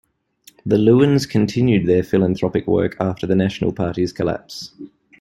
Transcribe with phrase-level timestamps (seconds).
[0.65, 4.71] The Loewens continued their philanthropic work after the National Party's collapse.